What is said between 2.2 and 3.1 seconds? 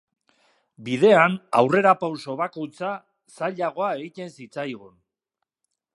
bakoitza